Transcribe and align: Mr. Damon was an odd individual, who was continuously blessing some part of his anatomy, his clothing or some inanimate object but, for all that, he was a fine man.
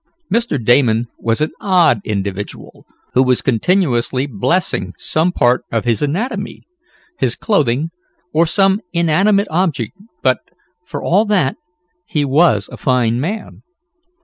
Mr. 0.33 0.57
Damon 0.65 1.09
was 1.19 1.41
an 1.41 1.51
odd 1.61 2.01
individual, 2.03 2.87
who 3.13 3.21
was 3.21 3.43
continuously 3.43 4.25
blessing 4.25 4.95
some 4.97 5.31
part 5.31 5.63
of 5.71 5.85
his 5.85 6.01
anatomy, 6.01 6.63
his 7.19 7.35
clothing 7.35 7.89
or 8.33 8.47
some 8.47 8.81
inanimate 8.93 9.47
object 9.51 9.95
but, 10.23 10.39
for 10.87 11.03
all 11.03 11.25
that, 11.25 11.55
he 12.07 12.25
was 12.25 12.67
a 12.71 12.77
fine 12.77 13.19
man. 13.19 13.61